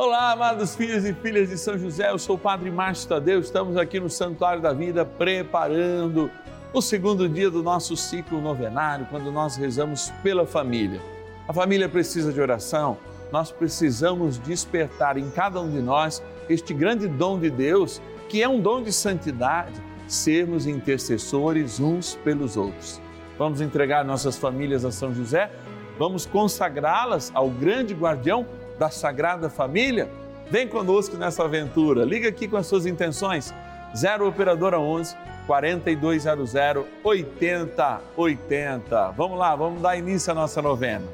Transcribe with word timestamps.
Olá, 0.00 0.30
amados 0.30 0.76
filhos 0.76 1.04
e 1.04 1.12
filhas 1.12 1.48
de 1.48 1.58
São 1.58 1.76
José, 1.76 2.12
eu 2.12 2.20
sou 2.20 2.36
o 2.36 2.38
Padre 2.38 2.70
Márcio 2.70 3.08
Tadeu, 3.08 3.40
estamos 3.40 3.76
aqui 3.76 3.98
no 3.98 4.08
Santuário 4.08 4.62
da 4.62 4.72
Vida 4.72 5.04
preparando 5.04 6.30
o 6.72 6.80
segundo 6.80 7.28
dia 7.28 7.50
do 7.50 7.64
nosso 7.64 7.96
ciclo 7.96 8.40
novenário, 8.40 9.08
quando 9.10 9.32
nós 9.32 9.56
rezamos 9.56 10.12
pela 10.22 10.46
família. 10.46 11.00
A 11.48 11.52
família 11.52 11.88
precisa 11.88 12.32
de 12.32 12.40
oração, 12.40 12.96
nós 13.32 13.50
precisamos 13.50 14.38
despertar 14.38 15.18
em 15.18 15.28
cada 15.30 15.60
um 15.60 15.68
de 15.68 15.82
nós 15.82 16.22
este 16.48 16.72
grande 16.72 17.08
dom 17.08 17.36
de 17.36 17.50
Deus, 17.50 18.00
que 18.28 18.40
é 18.40 18.48
um 18.48 18.60
dom 18.60 18.80
de 18.80 18.92
santidade, 18.92 19.82
sermos 20.06 20.64
intercessores 20.68 21.80
uns 21.80 22.14
pelos 22.22 22.56
outros. 22.56 23.00
Vamos 23.36 23.60
entregar 23.60 24.04
nossas 24.04 24.38
famílias 24.38 24.84
a 24.84 24.92
São 24.92 25.12
José? 25.12 25.50
Vamos 25.98 26.24
consagrá-las 26.24 27.32
ao 27.34 27.50
grande 27.50 27.94
guardião 27.94 28.46
da 28.78 28.90
Sagrada 28.90 29.50
Família? 29.50 30.08
Vem 30.50 30.66
conosco 30.66 31.16
nessa 31.16 31.44
aventura. 31.44 32.04
Liga 32.04 32.28
aqui 32.28 32.48
com 32.48 32.56
as 32.56 32.66
suas 32.66 32.86
intenções. 32.86 33.54
0 33.96 34.28
Operadora 34.28 34.78
11 34.78 35.16
4200 35.46 36.54
8080. 37.02 39.10
Vamos 39.12 39.38
lá, 39.38 39.56
vamos 39.56 39.80
dar 39.80 39.96
início 39.96 40.30
à 40.32 40.34
nossa 40.34 40.60
novena. 40.60 41.06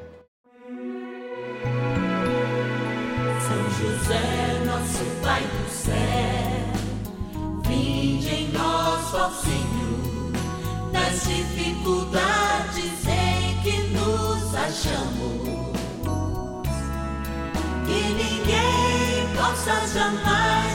São 3.41 3.69
José, 3.79 4.19
nosso 4.65 5.05
Pai 5.21 5.41
do 5.41 5.69
céu, 5.69 5.93
vinde 7.67 8.29
em 8.29 8.49
nós, 8.51 9.13
ó 9.13 9.29
Senhor, 9.29 10.31
nas 10.91 11.25
dificuldades 11.27 13.07
em 13.07 13.61
que 13.63 13.77
nos 13.93 14.53
achamos 14.55 15.44
ninguém 19.65 19.81
possa 19.81 19.87
jamais 19.87 20.74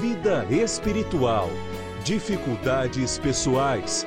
vida 0.00 0.46
espiritual, 0.50 1.50
dificuldades 2.02 3.18
pessoais, 3.18 4.06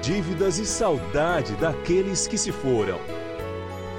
dívidas 0.00 0.58
e 0.58 0.64
saudade 0.64 1.54
daqueles 1.56 2.26
que 2.26 2.38
se 2.38 2.50
foram. 2.50 2.98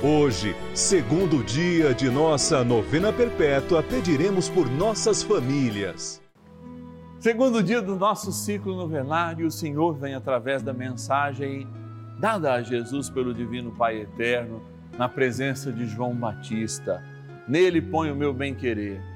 Hoje, 0.01 0.55
segundo 0.73 1.43
dia 1.43 1.93
de 1.93 2.09
nossa 2.09 2.63
novena 2.63 3.13
perpétua, 3.13 3.83
pediremos 3.83 4.49
por 4.49 4.69
nossas 4.69 5.21
famílias. 5.21 6.21
Segundo 7.19 7.61
dia 7.61 7.81
do 7.81 7.95
nosso 7.95 8.31
ciclo 8.31 8.75
novenário, 8.75 9.45
o 9.45 9.51
Senhor 9.51 9.93
vem 9.97 10.15
através 10.15 10.63
da 10.63 10.73
mensagem 10.73 11.67
dada 12.17 12.53
a 12.53 12.61
Jesus 12.61 13.09
pelo 13.09 13.33
Divino 13.33 13.71
Pai 13.71 14.01
Eterno, 14.01 14.61
na 14.97 15.07
presença 15.07 15.71
de 15.71 15.85
João 15.85 16.15
Batista. 16.15 17.03
Nele 17.47 17.81
põe 17.81 18.11
o 18.11 18.15
meu 18.15 18.33
bem-querer. 18.33 19.08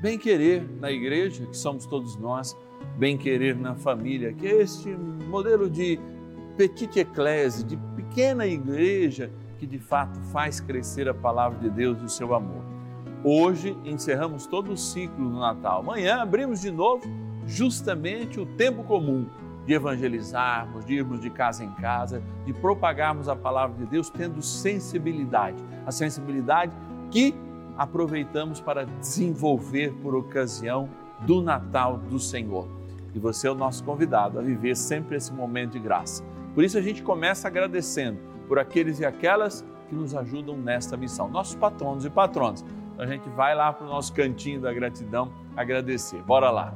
Bem-querer 0.00 0.64
na 0.80 0.92
igreja, 0.92 1.44
que 1.44 1.56
somos 1.56 1.84
todos 1.84 2.16
nós, 2.16 2.56
bem-querer 2.96 3.56
na 3.56 3.74
família, 3.74 4.32
que 4.32 4.46
é 4.46 4.62
este 4.62 4.90
modelo 5.28 5.68
de 5.68 5.98
petite 6.56 7.00
eclésia, 7.00 7.64
de 7.64 7.76
pequena 7.96 8.46
igreja, 8.46 9.28
que 9.58 9.66
de 9.66 9.80
fato 9.80 10.20
faz 10.32 10.60
crescer 10.60 11.08
a 11.08 11.14
palavra 11.14 11.58
de 11.58 11.68
Deus 11.68 12.00
e 12.00 12.04
o 12.04 12.08
seu 12.08 12.32
amor. 12.32 12.62
Hoje 13.24 13.76
encerramos 13.84 14.46
todo 14.46 14.70
o 14.70 14.76
ciclo 14.76 15.30
do 15.30 15.40
Natal. 15.40 15.80
Amanhã 15.80 16.22
abrimos 16.22 16.60
de 16.60 16.70
novo 16.70 17.02
justamente 17.44 18.38
o 18.38 18.46
tempo 18.46 18.84
comum 18.84 19.26
de 19.66 19.74
evangelizarmos, 19.74 20.84
de 20.84 20.94
irmos 20.94 21.20
de 21.20 21.28
casa 21.28 21.64
em 21.64 21.72
casa, 21.72 22.22
de 22.46 22.52
propagarmos 22.52 23.28
a 23.28 23.34
palavra 23.34 23.76
de 23.76 23.86
Deus 23.86 24.10
tendo 24.10 24.40
sensibilidade, 24.42 25.56
a 25.84 25.90
sensibilidade 25.90 26.72
que 27.10 27.34
aproveitamos 27.78 28.60
para 28.60 28.84
desenvolver 28.84 29.94
por 30.02 30.16
ocasião 30.16 30.90
do 31.20 31.40
Natal 31.40 31.96
do 31.96 32.18
Senhor. 32.18 32.68
E 33.14 33.18
você 33.20 33.46
é 33.46 33.50
o 33.50 33.54
nosso 33.54 33.84
convidado 33.84 34.38
a 34.38 34.42
viver 34.42 34.76
sempre 34.76 35.16
esse 35.16 35.32
momento 35.32 35.72
de 35.72 35.78
graça. 35.78 36.24
Por 36.54 36.64
isso 36.64 36.76
a 36.76 36.82
gente 36.82 37.02
começa 37.02 37.46
agradecendo 37.46 38.18
por 38.48 38.58
aqueles 38.58 38.98
e 38.98 39.06
aquelas 39.06 39.64
que 39.88 39.94
nos 39.94 40.14
ajudam 40.14 40.56
nesta 40.56 40.96
missão, 40.96 41.28
nossos 41.28 41.54
patronos 41.54 42.04
e 42.04 42.10
patronas. 42.10 42.64
Então 42.92 43.04
a 43.04 43.08
gente 43.08 43.28
vai 43.30 43.54
lá 43.54 43.72
para 43.72 43.86
o 43.86 43.88
nosso 43.88 44.12
cantinho 44.12 44.60
da 44.60 44.72
gratidão 44.72 45.32
agradecer. 45.56 46.20
Bora 46.22 46.50
lá. 46.50 46.74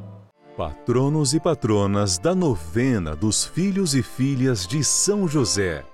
Patronos 0.57 1.35
e 1.35 1.41
patronas 1.41 2.19
da 2.19 2.35
novena 2.35 3.17
dos 3.17 3.45
filhos 3.45 3.95
e 3.95 4.03
filhas 4.03 4.67
de 4.67 4.85
São 4.85 5.27
José. 5.27 5.85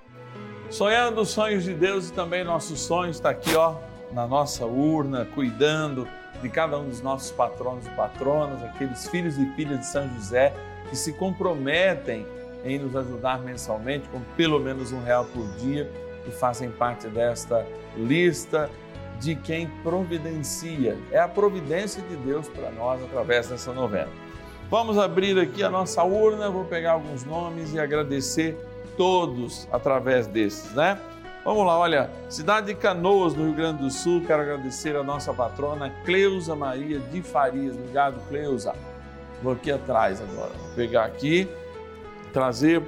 Sonhando 0.69 1.21
os 1.21 1.29
sonhos 1.29 1.63
de 1.63 1.73
Deus 1.73 2.09
e 2.09 2.13
também 2.13 2.43
nossos 2.43 2.79
sonhos, 2.79 3.15
está 3.15 3.31
aqui, 3.31 3.55
ó, 3.55 3.75
na 4.11 4.27
nossa 4.27 4.65
urna, 4.65 5.25
cuidando 5.33 6.07
de 6.41 6.49
cada 6.49 6.77
um 6.77 6.87
dos 6.87 7.01
nossos 7.01 7.31
patronos 7.31 7.85
e 7.85 7.89
patronas, 7.91 8.63
aqueles 8.63 9.07
filhos 9.09 9.37
e 9.37 9.45
filhas 9.55 9.79
de 9.79 9.85
São 9.87 10.09
José 10.15 10.53
que 10.89 10.95
se 10.95 11.13
comprometem 11.13 12.25
em 12.63 12.79
nos 12.79 12.95
ajudar 12.95 13.39
mensalmente 13.39 14.07
com 14.09 14.19
pelo 14.35 14.59
menos 14.59 14.91
um 14.91 15.01
real 15.03 15.25
por 15.25 15.47
dia 15.57 15.89
e 16.27 16.31
fazem 16.31 16.69
parte 16.69 17.07
desta 17.07 17.65
lista 17.95 18.69
de 19.19 19.35
quem 19.35 19.67
providencia. 19.83 20.97
É 21.11 21.19
a 21.19 21.27
providência 21.27 22.01
de 22.03 22.15
Deus 22.15 22.47
para 22.47 22.71
nós 22.71 23.01
através 23.03 23.47
dessa 23.47 23.73
novena. 23.73 24.09
Vamos 24.69 24.97
abrir 24.97 25.37
aqui 25.39 25.63
a 25.63 25.69
nossa 25.69 26.03
urna, 26.03 26.49
vou 26.49 26.65
pegar 26.65 26.93
alguns 26.93 27.23
nomes 27.25 27.73
e 27.73 27.79
agradecer 27.79 28.57
todos 28.95 29.67
através 29.71 30.27
desses, 30.27 30.73
né? 30.73 30.99
Vamos 31.43 31.65
lá, 31.65 31.79
olha, 31.79 32.11
cidade 32.27 32.67
de 32.67 32.75
Canoas, 32.75 33.33
no 33.33 33.45
Rio 33.45 33.53
Grande 33.53 33.81
do 33.81 33.89
Sul, 33.89 34.23
quero 34.25 34.41
agradecer 34.41 34.95
a 34.97 35.03
nossa 35.03 35.33
patrona 35.33 35.89
Cleusa 36.03 36.53
Maria 36.53 36.99
de 36.99 37.21
Farias. 37.21 37.77
Obrigado, 37.77 38.19
Cleusa. 38.27 38.75
Vou 39.41 39.53
aqui 39.53 39.71
atrás 39.71 40.21
agora, 40.21 40.51
vou 40.51 40.69
pegar 40.75 41.05
aqui, 41.05 41.47
trazer 42.33 42.83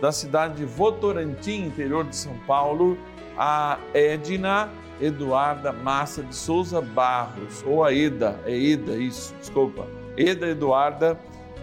da 0.00 0.10
cidade 0.10 0.56
de 0.56 0.64
Votorantim, 0.64 1.66
interior 1.66 2.04
de 2.04 2.16
São 2.16 2.36
Paulo, 2.44 2.98
a 3.38 3.78
Edna 3.94 4.68
Eduarda 5.00 5.72
Massa 5.72 6.24
de 6.24 6.34
Souza 6.34 6.80
Barros, 6.80 7.62
ou 7.64 7.84
a 7.84 7.94
Eda, 7.94 8.36
é 8.44 8.52
Eda, 8.52 8.96
isso, 8.96 9.32
desculpa. 9.38 9.86
Eda 10.16 10.48
Eduarda 10.48 11.16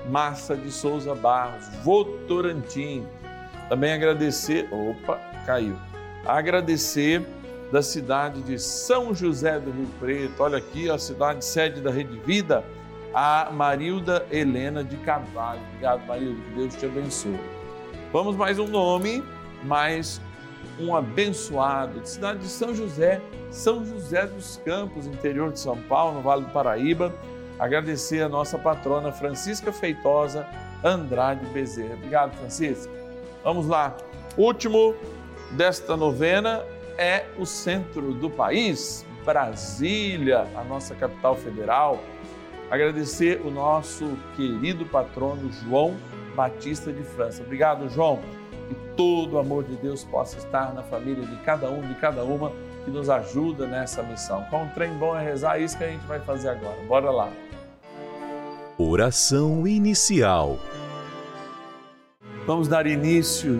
Massa 0.09 0.55
de 0.55 0.71
Souza 0.71 1.13
Barros, 1.13 1.67
Votorantim. 1.83 3.05
Também 3.67 3.91
agradecer, 3.91 4.69
opa, 4.71 5.19
caiu. 5.45 5.75
Agradecer 6.25 7.25
da 7.71 7.81
cidade 7.81 8.41
de 8.41 8.57
São 8.59 9.13
José 9.13 9.59
do 9.59 9.71
Rio 9.71 9.87
Preto, 9.99 10.41
olha 10.41 10.57
aqui 10.57 10.89
a 10.89 10.97
cidade 10.97 11.45
sede 11.45 11.81
da 11.81 11.91
Rede 11.91 12.17
Vida, 12.25 12.63
a 13.13 13.49
Marilda 13.51 14.25
Helena 14.31 14.83
de 14.83 14.97
Carvalho. 14.97 15.61
Obrigado, 15.69 16.05
Marilda, 16.07 16.41
que 16.41 16.55
Deus 16.55 16.75
te 16.75 16.85
abençoe. 16.85 17.39
Vamos 18.11 18.35
mais 18.35 18.57
um 18.57 18.67
nome, 18.67 19.23
mais 19.63 20.19
um 20.79 20.95
abençoado, 20.95 21.99
de 21.99 22.09
cidade 22.09 22.39
de 22.39 22.47
São 22.47 22.73
José, 22.73 23.21
São 23.51 23.85
José 23.85 24.25
dos 24.25 24.57
Campos, 24.65 25.05
interior 25.05 25.51
de 25.51 25.59
São 25.59 25.77
Paulo, 25.83 26.15
no 26.15 26.21
Vale 26.21 26.45
do 26.45 26.51
Paraíba 26.51 27.13
agradecer 27.59 28.21
a 28.21 28.29
nossa 28.29 28.57
patrona 28.57 29.11
Francisca 29.11 29.71
Feitosa 29.71 30.47
Andrade 30.83 31.45
Bezerra. 31.47 31.95
Obrigado, 31.95 32.35
Francisca. 32.37 32.91
Vamos 33.43 33.67
lá. 33.67 33.95
Último 34.37 34.95
desta 35.51 35.95
novena 35.95 36.63
é 36.97 37.25
o 37.37 37.45
centro 37.45 38.13
do 38.13 38.29
país, 38.29 39.05
Brasília, 39.25 40.47
a 40.55 40.63
nossa 40.63 40.95
capital 40.95 41.35
federal. 41.35 41.99
Agradecer 42.69 43.41
o 43.43 43.49
nosso 43.49 44.17
querido 44.35 44.85
patrono 44.85 45.51
João 45.51 45.95
Batista 46.35 46.91
de 46.91 47.03
França. 47.03 47.41
Obrigado, 47.41 47.89
João. 47.89 48.19
Que 48.67 48.75
todo 48.95 49.33
o 49.33 49.39
amor 49.39 49.63
de 49.63 49.75
Deus 49.77 50.03
possa 50.03 50.37
estar 50.37 50.73
na 50.73 50.83
família 50.83 51.25
de 51.25 51.35
cada 51.37 51.69
um, 51.69 51.81
de 51.81 51.95
cada 51.95 52.23
uma 52.23 52.51
que 52.85 52.91
nos 52.91 53.09
ajuda 53.09 53.65
nessa 53.65 54.03
missão. 54.03 54.43
Com 54.49 54.63
um 54.63 54.69
trem 54.69 54.91
bom 54.93 55.17
é 55.17 55.23
rezar, 55.23 55.57
é 55.57 55.63
isso 55.63 55.77
que 55.77 55.83
a 55.83 55.87
gente 55.87 56.05
vai 56.05 56.19
fazer 56.19 56.49
agora. 56.49 56.77
Bora 56.87 57.09
lá. 57.09 57.29
Oração 58.77 59.67
inicial. 59.67 60.59
Vamos 62.45 62.67
dar 62.67 62.87
início 62.87 63.59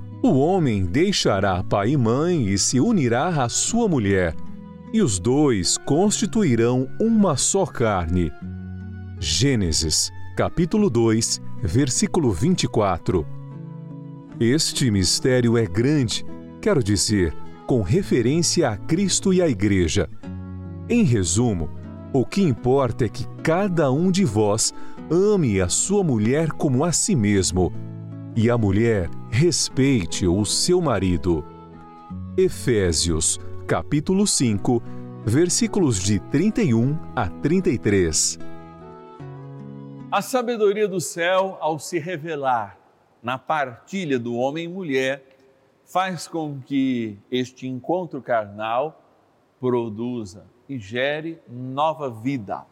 o 0.23 0.37
homem 0.37 0.85
deixará 0.85 1.63
pai 1.63 1.91
e 1.91 1.97
mãe 1.97 2.47
e 2.47 2.57
se 2.57 2.79
unirá 2.79 3.43
à 3.43 3.49
sua 3.49 3.87
mulher, 3.87 4.35
e 4.93 5.01
os 5.01 5.17
dois 5.17 5.77
constituirão 5.79 6.87
uma 6.99 7.35
só 7.35 7.65
carne. 7.65 8.31
Gênesis, 9.19 10.11
capítulo 10.37 10.89
2, 10.91 11.41
versículo 11.63 12.31
24. 12.31 13.25
Este 14.39 14.91
mistério 14.91 15.57
é 15.57 15.65
grande, 15.65 16.23
quero 16.61 16.83
dizer, 16.83 17.33
com 17.65 17.81
referência 17.81 18.69
a 18.69 18.77
Cristo 18.77 19.33
e 19.33 19.41
a 19.41 19.47
Igreja. 19.47 20.07
Em 20.87 21.03
resumo, 21.03 21.69
o 22.13 22.25
que 22.25 22.43
importa 22.43 23.05
é 23.05 23.09
que 23.09 23.25
cada 23.41 23.91
um 23.91 24.11
de 24.11 24.23
vós 24.23 24.71
ame 25.09 25.59
a 25.59 25.67
sua 25.67 26.03
mulher 26.03 26.51
como 26.51 26.83
a 26.83 26.91
si 26.91 27.15
mesmo, 27.15 27.73
e 28.35 28.49
a 28.49 28.57
mulher 28.57 29.09
respeite 29.31 30.27
o 30.27 30.45
seu 30.45 30.81
marido. 30.81 31.43
Efésios, 32.37 33.39
capítulo 33.65 34.27
5, 34.27 34.83
versículos 35.25 36.03
de 36.03 36.19
31 36.19 36.99
a 37.15 37.29
33. 37.29 38.37
A 40.11 40.21
sabedoria 40.21 40.85
do 40.85 40.99
céu, 40.99 41.57
ao 41.61 41.79
se 41.79 41.97
revelar 41.97 42.77
na 43.23 43.37
partilha 43.37 44.19
do 44.19 44.35
homem 44.35 44.65
e 44.65 44.67
mulher, 44.67 45.25
faz 45.85 46.27
com 46.27 46.59
que 46.59 47.17
este 47.31 47.67
encontro 47.67 48.21
carnal 48.21 49.01
produza 49.61 50.45
e 50.67 50.77
gere 50.77 51.39
nova 51.49 52.09
vida. 52.09 52.65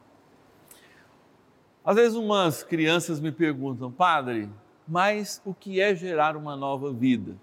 Às 1.86 1.96
vezes, 1.96 2.18
umas 2.18 2.64
crianças 2.64 3.22
me 3.22 3.32
perguntam, 3.32 3.90
padre, 3.90 4.50
mas 4.90 5.40
o 5.46 5.54
que 5.54 5.80
é 5.80 5.94
gerar 5.94 6.36
uma 6.36 6.56
nova 6.56 6.92
vida? 6.92 7.38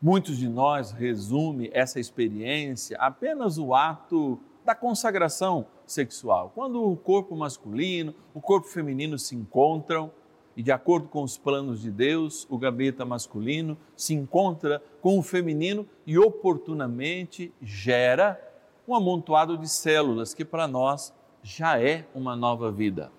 Muitos 0.00 0.38
de 0.38 0.48
nós 0.48 0.90
resume 0.90 1.70
essa 1.72 2.00
experiência 2.00 2.96
apenas 2.98 3.58
o 3.58 3.74
ato 3.74 4.40
da 4.64 4.74
consagração 4.74 5.66
sexual, 5.86 6.50
quando 6.54 6.82
o 6.82 6.96
corpo 6.96 7.36
masculino, 7.36 8.14
o 8.34 8.40
corpo 8.40 8.66
feminino 8.66 9.18
se 9.18 9.36
encontram 9.36 10.10
e, 10.56 10.62
de 10.62 10.72
acordo 10.72 11.08
com 11.08 11.22
os 11.22 11.36
planos 11.36 11.82
de 11.82 11.90
Deus, 11.90 12.46
o 12.48 12.56
gabeta 12.56 13.04
masculino 13.04 13.76
se 13.94 14.14
encontra 14.14 14.82
com 15.02 15.18
o 15.18 15.22
feminino 15.22 15.86
e 16.06 16.18
oportunamente 16.18 17.52
gera 17.60 18.40
um 18.88 18.94
amontoado 18.94 19.58
de 19.58 19.68
células 19.68 20.32
que 20.32 20.44
para 20.44 20.66
nós 20.66 21.12
já 21.42 21.78
é 21.80 22.06
uma 22.14 22.34
nova 22.34 22.72
vida. 22.72 23.12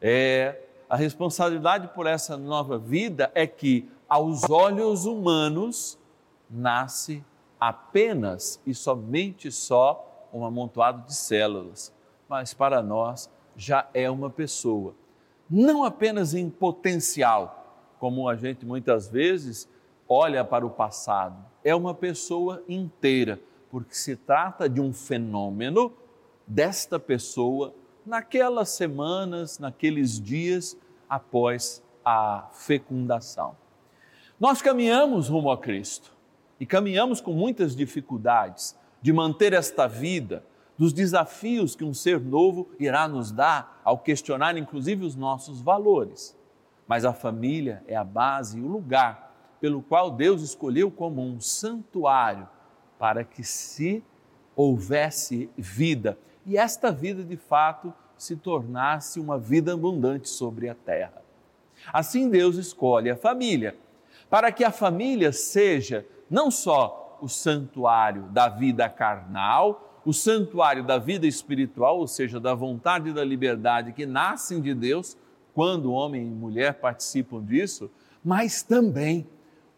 É, 0.00 0.60
a 0.92 0.96
responsabilidade 0.96 1.88
por 1.94 2.06
essa 2.06 2.36
nova 2.36 2.76
vida 2.76 3.32
é 3.34 3.46
que, 3.46 3.88
aos 4.06 4.50
olhos 4.50 5.06
humanos, 5.06 5.98
nasce 6.50 7.24
apenas 7.58 8.60
e 8.66 8.74
somente 8.74 9.50
só 9.50 10.28
um 10.30 10.44
amontoado 10.44 11.06
de 11.06 11.14
células, 11.14 11.90
mas 12.28 12.52
para 12.52 12.82
nós 12.82 13.30
já 13.56 13.88
é 13.94 14.10
uma 14.10 14.28
pessoa. 14.28 14.94
Não 15.48 15.82
apenas 15.82 16.34
em 16.34 16.50
potencial, 16.50 17.88
como 17.98 18.28
a 18.28 18.36
gente 18.36 18.66
muitas 18.66 19.08
vezes 19.08 19.66
olha 20.06 20.44
para 20.44 20.66
o 20.66 20.70
passado, 20.70 21.42
é 21.64 21.74
uma 21.74 21.94
pessoa 21.94 22.62
inteira, 22.68 23.40
porque 23.70 23.94
se 23.94 24.14
trata 24.14 24.68
de 24.68 24.78
um 24.78 24.92
fenômeno 24.92 25.90
desta 26.46 27.00
pessoa 27.00 27.72
naquelas 28.04 28.70
semanas, 28.70 29.58
naqueles 29.58 30.20
dias 30.20 30.76
após 31.08 31.82
a 32.04 32.48
fecundação. 32.52 33.56
Nós 34.38 34.60
caminhamos 34.60 35.28
rumo 35.28 35.50
a 35.50 35.58
Cristo 35.58 36.12
e 36.58 36.66
caminhamos 36.66 37.20
com 37.20 37.32
muitas 37.32 37.76
dificuldades 37.76 38.76
de 39.00 39.12
manter 39.12 39.52
esta 39.52 39.86
vida 39.86 40.44
dos 40.76 40.92
desafios 40.92 41.76
que 41.76 41.84
um 41.84 41.94
ser 41.94 42.20
novo 42.20 42.68
irá 42.78 43.06
nos 43.06 43.30
dar 43.30 43.80
ao 43.84 43.98
questionar, 43.98 44.56
inclusive, 44.56 45.04
os 45.04 45.14
nossos 45.14 45.60
valores. 45.60 46.36
mas 46.86 47.04
a 47.04 47.12
família 47.12 47.82
é 47.86 47.96
a 47.96 48.04
base 48.04 48.58
e 48.58 48.60
o 48.60 48.66
lugar 48.66 49.34
pelo 49.60 49.80
qual 49.80 50.10
Deus 50.10 50.42
escolheu 50.42 50.90
como 50.90 51.22
um 51.22 51.40
santuário 51.40 52.48
para 52.98 53.24
que 53.24 53.42
se 53.42 54.04
houvesse 54.54 55.48
vida 55.56 56.18
e 56.46 56.56
esta 56.56 56.90
vida 56.90 57.22
de 57.22 57.36
fato 57.36 57.92
se 58.16 58.36
tornasse 58.36 59.18
uma 59.18 59.38
vida 59.38 59.74
abundante 59.74 60.28
sobre 60.28 60.68
a 60.68 60.74
terra. 60.74 61.22
Assim 61.92 62.28
Deus 62.28 62.56
escolhe 62.56 63.10
a 63.10 63.16
família, 63.16 63.76
para 64.30 64.52
que 64.52 64.64
a 64.64 64.70
família 64.70 65.32
seja 65.32 66.06
não 66.30 66.50
só 66.50 67.18
o 67.20 67.28
santuário 67.28 68.22
da 68.24 68.48
vida 68.48 68.88
carnal, 68.88 70.00
o 70.04 70.12
santuário 70.12 70.82
da 70.82 70.98
vida 70.98 71.26
espiritual, 71.26 71.98
ou 71.98 72.06
seja, 72.06 72.40
da 72.40 72.54
vontade 72.54 73.10
e 73.10 73.12
da 73.12 73.24
liberdade 73.24 73.92
que 73.92 74.04
nascem 74.04 74.60
de 74.60 74.74
Deus, 74.74 75.16
quando 75.54 75.92
homem 75.92 76.22
e 76.22 76.30
mulher 76.30 76.74
participam 76.74 77.44
disso, 77.44 77.90
mas 78.24 78.62
também 78.62 79.26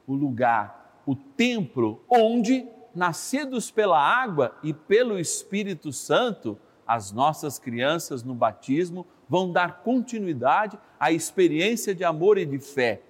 o 0.06 0.14
lugar, 0.14 1.00
o 1.04 1.14
templo 1.14 2.02
onde, 2.08 2.66
nascidos 2.94 3.70
pela 3.70 4.00
água 4.00 4.56
e 4.62 4.72
pelo 4.72 5.18
Espírito 5.18 5.92
Santo, 5.92 6.58
as 6.86 7.12
nossas 7.12 7.58
crianças 7.58 8.22
no 8.22 8.34
batismo 8.34 9.06
vão 9.28 9.50
dar 9.50 9.82
continuidade 9.82 10.78
à 11.00 11.10
experiência 11.10 11.94
de 11.94 12.04
amor 12.04 12.38
e 12.38 12.44
de 12.44 12.58
fé, 12.58 13.00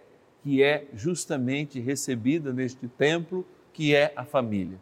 que 0.42 0.62
é 0.62 0.86
justamente 0.94 1.80
recebida 1.80 2.52
neste 2.52 2.86
templo, 2.86 3.46
que 3.72 3.94
é 3.94 4.12
a 4.16 4.24
família. 4.24 4.78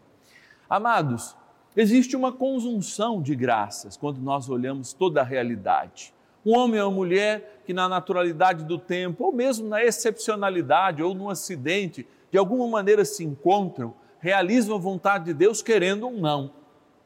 Amados, 0.68 1.36
existe 1.76 2.14
uma 2.14 2.32
conjunção 2.32 3.22
de 3.22 3.34
graças 3.34 3.96
quando 3.96 4.18
nós 4.20 4.48
olhamos 4.48 4.92
toda 4.92 5.20
a 5.20 5.24
realidade. 5.24 6.12
Um 6.44 6.56
homem 6.56 6.80
ou 6.80 6.88
uma 6.88 6.96
mulher 6.96 7.62
que, 7.64 7.72
na 7.72 7.88
naturalidade 7.88 8.64
do 8.64 8.76
tempo, 8.76 9.24
ou 9.24 9.32
mesmo 9.32 9.68
na 9.68 9.82
excepcionalidade 9.82 11.02
ou 11.02 11.14
no 11.14 11.30
acidente, 11.30 12.06
de 12.30 12.38
alguma 12.38 12.66
maneira 12.66 13.04
se 13.04 13.22
encontram, 13.24 13.94
realizam 14.22 14.76
a 14.76 14.78
vontade 14.78 15.24
de 15.24 15.34
Deus, 15.34 15.60
querendo 15.60 16.06
ou 16.06 16.12
não 16.12 16.52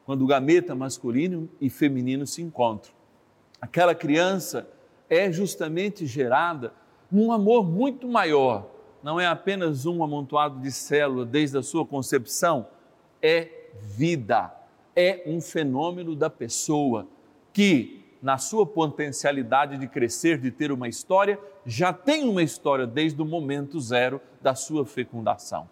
quando 0.05 0.21
o 0.21 0.27
gameta 0.27 0.73
masculino 0.73 1.49
e 1.59 1.69
feminino 1.69 2.25
se 2.25 2.41
encontram. 2.41 2.93
Aquela 3.59 3.93
criança 3.93 4.65
é 5.09 5.29
justamente 5.29 6.05
gerada 6.05 6.71
num 7.11 7.29
amor 7.29 7.67
muito 7.67 8.07
maior. 8.07 8.69
Não 9.03 9.19
é 9.19 9.25
apenas 9.25 9.85
um 9.85 10.01
amontoado 10.01 10.61
de 10.61 10.71
células 10.71 11.27
desde 11.27 11.57
a 11.57 11.61
sua 11.61 11.85
concepção, 11.85 12.67
é 13.21 13.49
vida, 13.81 14.53
é 14.95 15.23
um 15.25 15.41
fenômeno 15.41 16.15
da 16.15 16.29
pessoa 16.29 17.05
que, 17.51 18.05
na 18.21 18.37
sua 18.37 18.65
potencialidade 18.65 19.77
de 19.77 19.87
crescer, 19.89 20.37
de 20.37 20.51
ter 20.51 20.71
uma 20.71 20.87
história, 20.87 21.37
já 21.65 21.91
tem 21.91 22.29
uma 22.29 22.43
história 22.43 22.87
desde 22.87 23.21
o 23.21 23.25
momento 23.25 23.77
zero 23.81 24.21
da 24.41 24.55
sua 24.55 24.85
fecundação. 24.85 25.67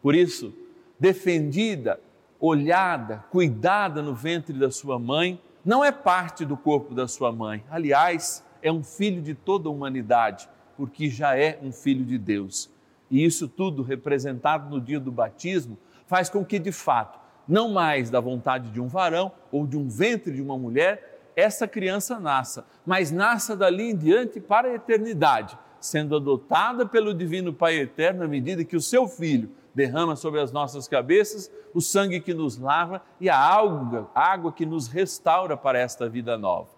Por 0.00 0.14
isso, 0.14 0.54
defendida 0.98 2.00
olhada, 2.40 3.24
cuidada 3.30 4.02
no 4.02 4.14
ventre 4.14 4.58
da 4.58 4.70
sua 4.70 4.98
mãe, 4.98 5.40
não 5.64 5.84
é 5.84 5.90
parte 5.90 6.44
do 6.44 6.56
corpo 6.56 6.94
da 6.94 7.08
sua 7.08 7.32
mãe. 7.32 7.64
Aliás, 7.70 8.44
é 8.62 8.70
um 8.70 8.82
filho 8.82 9.22
de 9.22 9.34
toda 9.34 9.68
a 9.68 9.72
humanidade, 9.72 10.48
porque 10.76 11.08
já 11.08 11.36
é 11.36 11.58
um 11.62 11.72
filho 11.72 12.04
de 12.04 12.18
Deus. 12.18 12.70
E 13.10 13.24
isso 13.24 13.48
tudo 13.48 13.82
representado 13.82 14.68
no 14.68 14.80
dia 14.80 15.00
do 15.00 15.10
batismo 15.12 15.78
faz 16.06 16.28
com 16.28 16.44
que, 16.44 16.58
de 16.58 16.72
fato, 16.72 17.18
não 17.48 17.72
mais 17.72 18.10
da 18.10 18.20
vontade 18.20 18.70
de 18.70 18.80
um 18.80 18.88
varão 18.88 19.32
ou 19.50 19.66
de 19.66 19.76
um 19.76 19.88
ventre 19.88 20.32
de 20.32 20.42
uma 20.42 20.58
mulher, 20.58 21.30
essa 21.36 21.68
criança 21.68 22.18
nasça, 22.18 22.64
mas 22.84 23.10
nasça 23.12 23.56
dali 23.56 23.90
em 23.90 23.96
diante 23.96 24.40
para 24.40 24.68
a 24.68 24.74
eternidade, 24.74 25.56
sendo 25.86 26.16
adotada 26.16 26.84
pelo 26.86 27.14
Divino 27.14 27.52
Pai 27.52 27.76
Eterno 27.78 28.24
à 28.24 28.28
medida 28.28 28.64
que 28.64 28.76
o 28.76 28.80
seu 28.80 29.06
filho 29.08 29.50
derrama 29.74 30.16
sobre 30.16 30.40
as 30.40 30.52
nossas 30.52 30.88
cabeças 30.88 31.50
o 31.74 31.80
sangue 31.80 32.20
que 32.20 32.32
nos 32.32 32.56
lava 32.56 33.02
e 33.20 33.28
a 33.28 33.38
água, 33.38 34.10
água 34.14 34.50
que 34.50 34.64
nos 34.64 34.88
restaura 34.88 35.56
para 35.56 35.78
esta 35.78 36.08
vida 36.08 36.38
nova. 36.38 36.70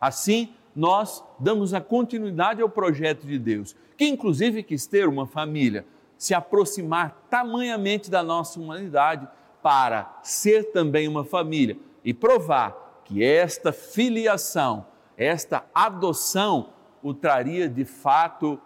Assim, 0.00 0.52
nós 0.74 1.22
damos 1.38 1.72
a 1.72 1.80
continuidade 1.80 2.60
ao 2.60 2.68
projeto 2.68 3.26
de 3.26 3.38
Deus, 3.38 3.76
que 3.96 4.06
inclusive 4.06 4.62
quis 4.62 4.86
ter 4.86 5.08
uma 5.08 5.26
família, 5.26 5.86
se 6.18 6.34
aproximar 6.34 7.26
tamanhamente 7.30 8.10
da 8.10 8.22
nossa 8.22 8.58
humanidade 8.58 9.28
para 9.62 10.18
ser 10.22 10.72
também 10.72 11.06
uma 11.06 11.24
família 11.24 11.76
e 12.04 12.12
provar 12.12 13.02
que 13.04 13.22
esta 13.22 13.72
filiação, 13.72 14.86
esta 15.16 15.64
adoção, 15.74 16.70
o 17.02 17.14
traria 17.14 17.68
de 17.68 17.84
fato 17.84 18.60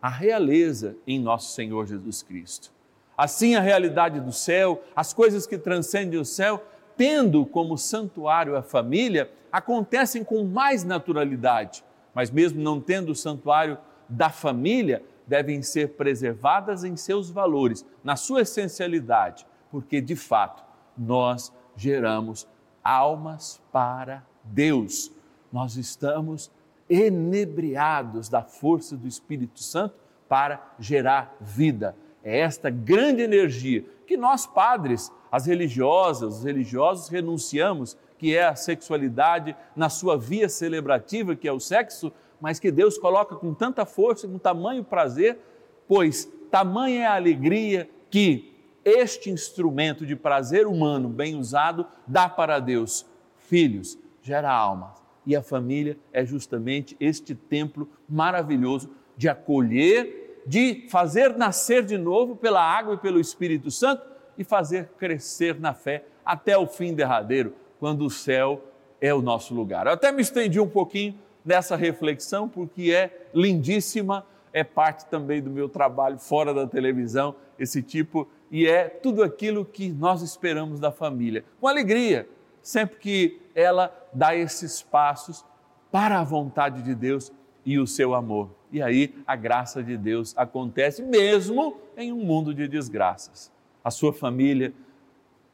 a 0.00 0.08
realeza 0.08 0.96
em 1.06 1.18
nosso 1.18 1.52
Senhor 1.54 1.86
Jesus 1.86 2.22
Cristo. 2.22 2.72
Assim, 3.16 3.54
a 3.54 3.60
realidade 3.60 4.20
do 4.20 4.32
céu, 4.32 4.82
as 4.94 5.12
coisas 5.12 5.46
que 5.46 5.56
transcendem 5.56 6.18
o 6.18 6.24
céu, 6.24 6.62
tendo 6.96 7.46
como 7.46 7.78
santuário 7.78 8.56
a 8.56 8.62
família, 8.62 9.30
acontecem 9.50 10.24
com 10.24 10.44
mais 10.44 10.84
naturalidade. 10.84 11.84
Mas, 12.12 12.30
mesmo 12.30 12.60
não 12.60 12.80
tendo 12.80 13.12
o 13.12 13.14
santuário 13.14 13.78
da 14.08 14.28
família, 14.28 15.02
devem 15.26 15.62
ser 15.62 15.90
preservadas 15.90 16.84
em 16.84 16.96
seus 16.96 17.30
valores, 17.30 17.86
na 18.02 18.16
sua 18.16 18.42
essencialidade, 18.42 19.46
porque 19.70 20.00
de 20.00 20.14
fato 20.14 20.62
nós 20.96 21.52
geramos 21.76 22.46
almas 22.82 23.60
para 23.72 24.22
Deus. 24.44 25.10
Nós 25.52 25.76
estamos 25.76 26.50
enebriados 26.88 28.28
da 28.28 28.42
força 28.42 28.96
do 28.96 29.08
Espírito 29.08 29.60
Santo 29.60 29.94
para 30.28 30.74
gerar 30.78 31.36
vida 31.40 31.96
é 32.24 32.40
esta 32.40 32.70
grande 32.70 33.22
energia 33.22 33.84
que 34.06 34.16
nós 34.16 34.46
padres, 34.46 35.12
as 35.30 35.44
religiosas, 35.44 36.38
os 36.38 36.44
religiosos 36.44 37.08
renunciamos, 37.08 37.96
que 38.18 38.34
é 38.34 38.46
a 38.46 38.56
sexualidade 38.56 39.54
na 39.76 39.90
sua 39.90 40.16
via 40.16 40.48
celebrativa, 40.48 41.36
que 41.36 41.46
é 41.46 41.52
o 41.52 41.60
sexo, 41.60 42.10
mas 42.40 42.58
que 42.58 42.70
Deus 42.70 42.96
coloca 42.96 43.36
com 43.36 43.52
tanta 43.52 43.84
força, 43.84 44.26
com 44.26 44.38
tamanho 44.38 44.82
prazer, 44.82 45.38
pois 45.86 46.26
tamanha 46.50 47.02
é 47.02 47.06
a 47.06 47.14
alegria 47.14 47.90
que 48.10 48.52
este 48.82 49.30
instrumento 49.30 50.06
de 50.06 50.16
prazer 50.16 50.66
humano 50.66 51.08
bem 51.08 51.36
usado 51.36 51.86
dá 52.06 52.28
para 52.28 52.58
Deus 52.58 53.04
filhos, 53.36 53.98
gera 54.22 54.50
almas. 54.50 55.03
E 55.26 55.34
a 55.34 55.42
família 55.42 55.96
é 56.12 56.24
justamente 56.24 56.96
este 57.00 57.34
templo 57.34 57.88
maravilhoso 58.08 58.90
de 59.16 59.28
acolher 59.28 60.24
de 60.46 60.86
fazer 60.90 61.36
nascer 61.36 61.84
de 61.84 61.96
novo 61.96 62.36
pela 62.36 62.62
água 62.62 62.94
e 62.94 62.98
pelo 62.98 63.20
Espírito 63.20 63.70
Santo 63.70 64.02
e 64.36 64.44
fazer 64.44 64.90
crescer 64.98 65.58
na 65.58 65.72
fé 65.72 66.04
até 66.24 66.56
o 66.56 66.66
fim 66.66 66.94
derradeiro, 66.94 67.54
quando 67.78 68.04
o 68.04 68.10
céu 68.10 68.62
é 69.00 69.12
o 69.14 69.22
nosso 69.22 69.54
lugar. 69.54 69.86
Eu 69.86 69.92
até 69.92 70.10
me 70.10 70.22
estendi 70.22 70.60
um 70.60 70.68
pouquinho 70.68 71.14
nessa 71.44 71.76
reflexão, 71.76 72.48
porque 72.48 72.90
é 72.92 73.28
lindíssima, 73.34 74.24
é 74.52 74.64
parte 74.64 75.06
também 75.06 75.42
do 75.42 75.50
meu 75.50 75.68
trabalho 75.68 76.18
fora 76.18 76.54
da 76.54 76.66
televisão, 76.66 77.34
esse 77.58 77.82
tipo, 77.82 78.28
e 78.50 78.66
é 78.66 78.88
tudo 78.88 79.22
aquilo 79.22 79.64
que 79.64 79.88
nós 79.88 80.22
esperamos 80.22 80.80
da 80.80 80.90
família, 80.90 81.44
com 81.60 81.68
alegria, 81.68 82.28
sempre 82.64 82.96
que 82.96 83.40
ela 83.54 83.94
dá 84.12 84.34
esses 84.34 84.80
passos 84.82 85.44
para 85.92 86.18
a 86.18 86.24
vontade 86.24 86.82
de 86.82 86.94
Deus 86.94 87.30
e 87.64 87.78
o 87.78 87.86
seu 87.86 88.14
amor. 88.14 88.50
E 88.72 88.82
aí 88.82 89.14
a 89.26 89.36
graça 89.36 89.82
de 89.82 89.96
Deus 89.96 90.34
acontece 90.36 91.02
mesmo 91.02 91.76
em 91.96 92.10
um 92.10 92.24
mundo 92.24 92.54
de 92.54 92.66
desgraças. 92.66 93.52
A 93.84 93.90
sua 93.90 94.12
família, 94.12 94.72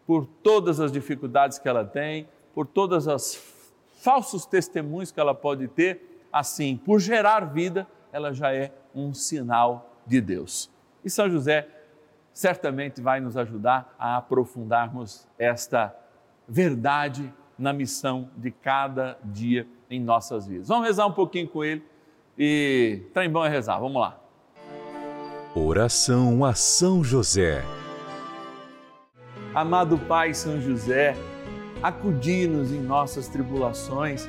por 0.07 0.25
todas 0.25 0.79
as 0.79 0.93
dificuldades 0.93 1.59
que 1.59 1.69
ela 1.69 1.85
tem, 1.85 2.29
por 2.55 2.65
todas 2.67 3.09
as 3.09 3.35
falsos 4.01 4.47
testemunhos 4.47 5.11
que 5.11 5.21
ela 5.21 5.35
pode 5.35 5.67
ter, 5.67 6.23
assim, 6.33 6.77
por 6.77 7.01
gerar 7.01 7.41
vida, 7.41 7.87
ela 8.13 8.33
já 8.33 8.55
é 8.55 8.73
um 8.95 9.13
sinal 9.13 9.99
de 10.07 10.21
Deus. 10.21 10.71
E 11.05 11.11
São 11.11 11.29
José 11.29 11.69
certamente 12.33 13.01
vai 13.01 13.21
nos 13.21 13.37
ajudar 13.37 13.95
a 13.99 14.17
aprofundarmos 14.17 15.27
esta 15.37 15.95
verdade 16.51 17.33
na 17.57 17.73
missão 17.73 18.29
de 18.37 18.51
cada 18.51 19.17
dia 19.23 19.69
em 19.89 20.01
nossas 20.01 20.49
vidas. 20.49 20.67
Vamos 20.67 20.87
rezar 20.87 21.07
um 21.07 21.13
pouquinho 21.13 21.47
com 21.47 21.63
ele 21.63 21.85
e 22.37 23.03
trem 23.15 23.31
bom 23.31 23.45
é 23.45 23.49
rezar. 23.49 23.79
Vamos 23.79 24.01
lá. 24.01 24.19
Oração 25.55 26.45
a 26.45 26.55
São 26.55 27.05
José. 27.05 27.63
Amado 29.55 29.99
Pai 29.99 30.35
São 30.35 30.61
José, 30.61 31.17
acudi-nos 31.83 32.73
em 32.73 32.81
nossas 32.81 33.29
tribulações 33.29 34.29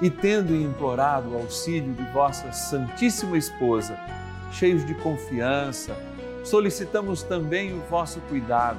e, 0.00 0.08
tendo 0.08 0.54
implorado 0.54 1.30
o 1.30 1.36
auxílio 1.36 1.92
de 1.92 2.04
vossa 2.12 2.52
Santíssima 2.52 3.36
Esposa, 3.36 3.98
cheios 4.52 4.84
de 4.84 4.94
confiança, 4.94 5.96
solicitamos 6.44 7.22
também 7.22 7.72
o 7.72 7.80
vosso 7.82 8.20
cuidado 8.22 8.78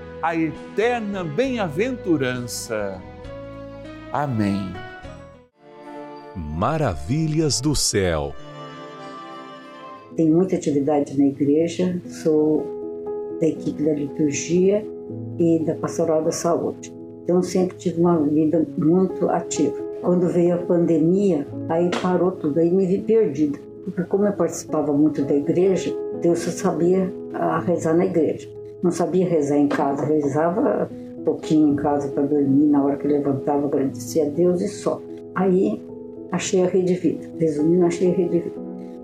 a 0.21 0.35
eterna 0.35 1.23
bem-aventurança. 1.23 3.01
Amém. 4.13 4.71
Maravilhas 6.35 7.59
do 7.59 7.75
céu. 7.75 8.31
Tenho 10.15 10.35
muita 10.35 10.57
atividade 10.57 11.17
na 11.17 11.25
igreja, 11.25 11.99
sou 12.05 13.37
da 13.39 13.47
equipe 13.47 13.81
da 13.81 13.93
liturgia 13.93 14.85
e 15.39 15.59
da 15.65 15.73
pastoral 15.73 16.23
da 16.23 16.31
saúde. 16.31 16.93
Então 17.23 17.41
sempre 17.41 17.77
tive 17.77 17.99
uma 17.99 18.19
vida 18.19 18.63
muito 18.77 19.27
ativa. 19.27 19.75
Quando 20.01 20.27
veio 20.27 20.55
a 20.55 20.57
pandemia, 20.59 21.47
aí 21.67 21.89
parou 21.99 22.31
tudo, 22.31 22.59
aí 22.59 22.69
me 22.69 22.85
vi 22.85 22.99
perdida. 22.99 23.57
Porque 23.85 24.03
como 24.03 24.25
eu 24.25 24.33
participava 24.33 24.93
muito 24.93 25.23
da 25.23 25.33
igreja, 25.33 25.95
Deus 26.21 26.39
só 26.39 26.51
sabia 26.51 27.11
a 27.33 27.59
rezar 27.59 27.95
na 27.95 28.05
igreja. 28.05 28.60
Não 28.83 28.91
sabia 28.91 29.27
rezar 29.27 29.57
em 29.57 29.67
casa, 29.67 30.05
rezava 30.05 30.89
um 31.19 31.23
pouquinho 31.23 31.69
em 31.69 31.75
casa 31.75 32.07
para 32.09 32.23
dormir, 32.23 32.65
na 32.65 32.83
hora 32.83 32.97
que 32.97 33.07
levantava, 33.07 33.67
agradecia 33.67 34.25
a 34.25 34.29
Deus 34.29 34.61
e 34.61 34.67
só. 34.67 35.01
Aí 35.35 35.81
achei 36.31 36.63
a 36.63 36.67
Rede 36.67 36.95
Vida, 36.95 37.29
resumindo, 37.39 37.85
achei 37.85 38.11
a 38.11 38.15
Rede 38.15 38.39
Vida. 38.39 38.55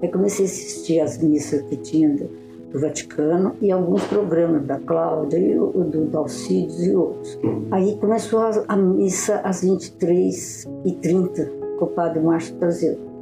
Aí 0.01 0.09
comecei 0.09 0.45
a 0.45 0.47
assistir 0.47 0.99
as 0.99 1.17
missas 1.21 1.61
que 1.63 1.77
tinha 1.77 2.09
do, 2.09 2.29
do 2.71 2.79
Vaticano 2.79 3.55
e 3.61 3.71
alguns 3.71 4.03
programas 4.05 4.65
da 4.65 4.79
Cláudia, 4.79 5.37
e 5.37 5.57
o, 5.59 5.71
do 5.71 6.05
Dalcides 6.05 6.85
e 6.85 6.95
outros. 6.95 7.39
Aí 7.71 7.97
começou 7.97 8.39
a, 8.39 8.51
a 8.67 8.75
missa 8.75 9.41
às 9.43 9.63
23h30 9.63 11.49
com 11.77 11.85
o 11.85 11.89
Padre 11.89 12.19
Márcio 12.19 12.55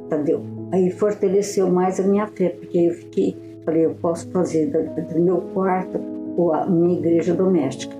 Tadeu. 0.08 0.42
Aí 0.72 0.90
fortaleceu 0.90 1.70
mais 1.70 2.00
a 2.00 2.02
minha 2.02 2.26
fé, 2.26 2.48
porque 2.48 2.78
eu 2.78 2.94
fiquei 2.94 3.36
Falei, 3.66 3.84
eu 3.84 3.96
posso 3.96 4.30
fazer 4.30 4.66
do 4.68 5.20
meu 5.20 5.40
quarto 5.52 5.98
a 6.52 6.66
minha 6.66 6.98
igreja 6.98 7.34
doméstica. 7.34 7.94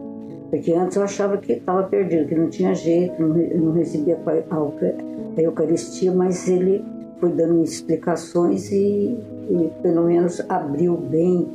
Porque 0.51 0.72
antes 0.72 0.96
eu 0.96 1.03
achava 1.03 1.37
que 1.38 1.55
estava 1.55 1.83
perdido, 1.85 2.29
que 2.29 2.35
não 2.35 2.49
tinha 2.49 2.75
jeito, 2.75 3.20
não, 3.20 3.72
recebia 3.72 4.18
a 4.27 5.40
Eucaristia, 5.40 6.12
mas 6.12 6.49
ele 6.49 6.85
foi 7.18 7.31
dando 7.33 7.62
explicações 7.62 8.70
e, 8.70 9.18
e 9.51 9.70
pelo 9.83 10.05
menos 10.05 10.40
abriu 10.49 10.96
bem 10.96 11.49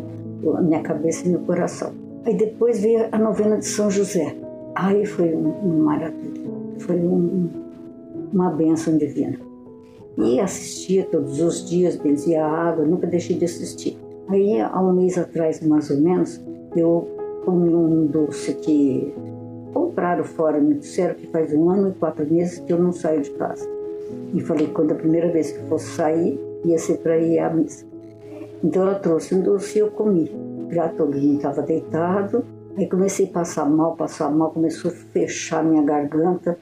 a 0.56 0.62
minha 0.62 0.82
cabeça 0.82 1.26
e 1.26 1.30
meu 1.30 1.39
coração. 1.41 1.94
Aí 2.26 2.36
depois 2.36 2.82
veio 2.82 3.08
a 3.12 3.17
novena 3.17 3.58
de 3.58 3.65
São 3.65 3.89
José. 3.89 4.36
Aí 4.76 5.06
foi 5.06 5.34
um, 5.34 5.54
um 5.63 5.84
maravilha, 5.84 6.52
foi 6.80 6.98
um, 6.98 7.50
uma 8.34 8.50
bênção 8.50 8.98
divina. 8.98 9.38
E 10.17 10.39
assistia 10.39 11.06
todos 11.06 11.39
os 11.39 11.67
dias, 11.70 11.96
benzia 11.96 12.46
a 12.46 12.70
água, 12.70 12.86
nunca 12.86 13.08
deixei 13.08 13.38
de 13.38 13.46
assistir. 13.46 13.98
Aí, 14.28 14.60
há 14.60 14.82
um 14.82 14.94
mês 14.94 15.17
atrás, 15.17 15.62
mais 15.62 15.89
ou 15.89 15.98
menos, 16.00 16.41
eu 16.80 17.08
comi 17.46 17.74
um 17.74 18.06
doce 18.06 18.54
que 18.56 19.14
compraram 19.74 20.24
fora, 20.24 20.60
me 20.60 20.76
disseram 20.76 21.16
que 21.16 21.28
faz 21.28 21.54
um 21.54 21.70
ano 21.70 21.90
e 21.90 21.94
quatro 21.94 22.26
meses 22.26 22.60
que 22.60 22.72
eu 22.72 22.80
não 22.80 22.92
saio 22.92 23.22
de 23.22 23.32
casa. 23.32 23.68
E 24.34 24.42
falei 24.42 24.68
que 24.68 24.74
quando 24.74 24.92
a 24.92 24.96
primeira 24.96 25.32
vez 25.32 25.52
que 25.52 25.64
fosse 25.68 25.88
sair, 25.92 26.40
ia 26.64 26.78
ser 26.78 26.98
para 26.98 27.18
ir 27.18 27.40
à 27.40 27.50
missa. 27.50 27.86
Então 28.64 28.84
ela 28.84 28.96
trouxe 28.96 29.34
um 29.36 29.42
doce 29.42 29.78
e 29.78 29.82
eu 29.82 29.92
comi. 29.92 30.32
Já 30.70 30.88
todo 30.90 31.18
mundo 31.18 31.38
estava 31.38 31.62
deitado, 31.62 32.46
aí 32.78 32.88
comecei 32.88 33.26
a 33.28 33.30
passar 33.30 33.66
mal, 33.66 33.96
passar 33.96 34.30
mal, 34.30 34.52
começou 34.52 34.92
a 34.92 34.94
fechar 34.94 35.64
minha 35.64 35.84
garganta. 35.84 36.58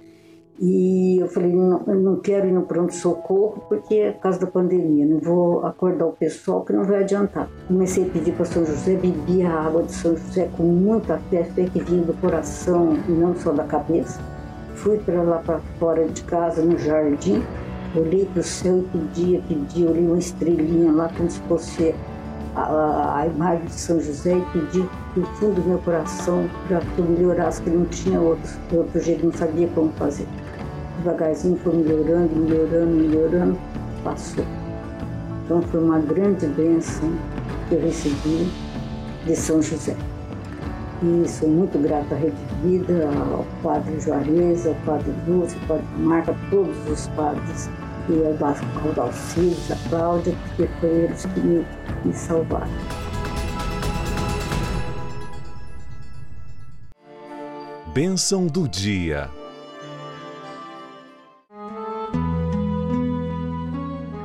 E 0.62 1.18
eu 1.22 1.28
falei, 1.30 1.56
não, 1.56 1.82
eu 1.88 1.96
não 1.96 2.18
quero 2.18 2.46
ir 2.46 2.52
no 2.52 2.64
pronto-socorro 2.64 3.64
porque 3.70 3.96
é 3.96 4.12
por 4.12 4.24
causa 4.24 4.40
da 4.40 4.48
pandemia, 4.48 5.06
não 5.06 5.18
vou 5.18 5.66
acordar 5.66 6.06
o 6.06 6.12
pessoal 6.12 6.66
que 6.66 6.74
não 6.74 6.84
vai 6.84 7.02
adiantar. 7.04 7.48
Comecei 7.66 8.04
a 8.04 8.10
pedir 8.10 8.34
para 8.34 8.44
São 8.44 8.66
José, 8.66 8.96
bebi 8.96 9.42
a 9.42 9.54
água 9.54 9.84
de 9.84 9.94
São 9.94 10.18
José 10.18 10.50
com 10.58 10.64
muita 10.64 11.18
fé, 11.30 11.46
fé 11.46 11.64
que 11.64 11.80
vinha 11.82 12.04
do 12.04 12.14
coração 12.16 12.98
e 13.08 13.12
não 13.12 13.34
só 13.38 13.54
da 13.54 13.64
cabeça. 13.64 14.20
Fui 14.76 14.98
para 14.98 15.22
lá 15.22 15.38
para 15.38 15.60
fora 15.80 16.06
de 16.06 16.22
casa, 16.24 16.62
no 16.62 16.78
jardim, 16.78 17.42
olhei 17.96 18.26
para 18.26 18.42
o 18.42 18.44
céu 18.44 18.80
e 18.80 18.98
pedia, 18.98 19.42
pedia, 19.48 19.90
olhei 19.90 20.06
uma 20.06 20.20
estrelinha 20.20 20.92
lá 20.92 21.10
como 21.16 21.32
se 21.32 21.40
fosse 21.42 21.96
a, 22.54 22.64
a, 22.64 23.20
a 23.22 23.28
imagem 23.28 23.66
de 23.66 23.74
São 23.74 23.98
José 23.98 24.38
e 24.38 24.46
pedi 24.52 24.86
do 25.16 25.26
fundo 25.38 25.62
do 25.62 25.70
meu 25.70 25.80
coração 25.80 26.50
para 26.68 26.82
que 26.82 27.00
eu 27.00 27.06
melhorasse, 27.06 27.62
que 27.62 27.70
não 27.70 27.86
tinha 27.86 28.20
outro, 28.20 28.52
outro 28.74 29.00
jeito, 29.00 29.26
não 29.26 29.32
sabia 29.32 29.70
como 29.70 29.90
fazer 29.94 30.28
devagarzinho 31.00 31.58
foi 31.58 31.76
melhorando, 31.76 32.36
melhorando, 32.36 32.92
melhorando, 32.92 33.60
passou. 34.04 34.46
Então 35.46 35.62
foi 35.64 35.84
uma 35.84 36.00
grande 36.00 36.46
bênção 36.48 37.12
que 37.68 37.76
eu 37.76 37.82
recebi 37.82 38.52
de 39.26 39.36
São 39.36 39.62
José. 39.62 39.96
E 41.02 41.28
sou 41.28 41.50
muito 41.50 41.82
grata 41.82 42.14
à 42.14 42.18
Rede 42.18 42.36
Vida, 42.62 43.10
ao 43.32 43.46
Padre 43.64 44.00
Juarez, 44.00 44.68
ao 44.68 44.76
Padre 44.86 45.14
Lúcio, 45.28 45.58
ao 45.62 45.68
Padre 45.68 45.86
Marca, 45.98 46.36
todos 46.50 46.90
os 46.90 47.08
padres 47.10 47.70
e 48.10 48.26
ao 48.26 48.94
Dalcides, 48.94 49.72
a 49.72 49.90
Cláudia, 49.90 50.36
porque 50.48 50.70
foi 50.80 50.90
eles 50.90 51.26
que 51.26 51.40
me, 51.40 51.66
me 52.04 52.14
salvaram. 52.14 52.68
Bênção 57.94 58.48
do 58.48 58.68
dia. 58.68 59.30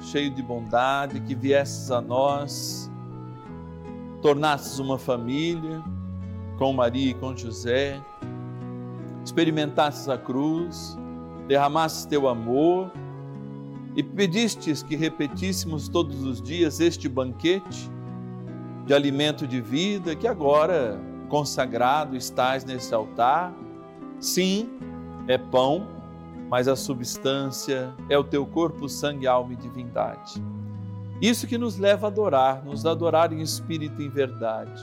cheio 0.00 0.30
de 0.30 0.42
bondade, 0.42 1.20
que 1.20 1.34
viesses 1.34 1.90
a 1.90 2.00
nós, 2.00 2.90
tornasses 4.22 4.78
uma 4.78 4.98
família 4.98 5.82
com 6.58 6.72
Maria 6.72 7.10
e 7.10 7.14
com 7.14 7.36
José, 7.36 8.00
experimentasses 9.24 10.08
a 10.08 10.18
cruz, 10.18 10.96
derramasses 11.46 12.04
teu 12.04 12.28
amor 12.28 12.90
e 13.94 14.02
pedistes 14.02 14.82
que 14.82 14.96
repetíssemos 14.96 15.88
todos 15.88 16.22
os 16.22 16.40
dias 16.40 16.80
este 16.80 17.08
banquete 17.08 17.90
de 18.86 18.94
alimento 18.94 19.46
de 19.46 19.60
vida, 19.60 20.16
que 20.16 20.26
agora 20.26 20.98
consagrado 21.28 22.16
estás 22.16 22.64
nesse 22.64 22.94
altar. 22.94 23.52
Sim, 24.18 24.70
é 25.26 25.36
pão, 25.36 25.86
mas 26.48 26.66
a 26.68 26.76
substância 26.76 27.92
é 28.08 28.18
o 28.18 28.24
teu 28.24 28.46
corpo, 28.46 28.88
sangue, 28.88 29.26
alma 29.26 29.52
e 29.52 29.56
divindade. 29.56 30.42
Isso 31.20 31.46
que 31.46 31.58
nos 31.58 31.78
leva 31.78 32.06
a 32.06 32.10
adorar, 32.10 32.64
nos 32.64 32.86
adorar 32.86 33.32
em 33.32 33.40
espírito 33.40 34.00
e 34.00 34.06
em 34.06 34.08
verdade. 34.08 34.80